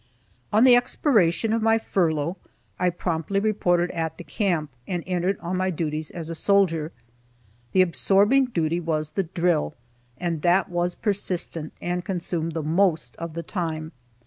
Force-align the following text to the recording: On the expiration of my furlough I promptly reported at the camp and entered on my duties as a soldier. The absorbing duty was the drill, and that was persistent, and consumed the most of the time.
On 0.51 0.63
the 0.63 0.75
expiration 0.75 1.53
of 1.53 1.61
my 1.61 1.77
furlough 1.77 2.35
I 2.79 2.89
promptly 2.89 3.39
reported 3.39 3.91
at 3.91 4.17
the 4.17 4.23
camp 4.23 4.71
and 4.87 5.03
entered 5.05 5.37
on 5.41 5.57
my 5.57 5.69
duties 5.69 6.09
as 6.09 6.27
a 6.31 6.33
soldier. 6.33 6.91
The 7.73 7.83
absorbing 7.83 8.45
duty 8.45 8.79
was 8.79 9.11
the 9.11 9.25
drill, 9.29 9.75
and 10.17 10.41
that 10.41 10.69
was 10.69 10.95
persistent, 10.95 11.73
and 11.81 12.03
consumed 12.03 12.53
the 12.53 12.63
most 12.63 13.15
of 13.17 13.35
the 13.35 13.43
time. 13.43 13.91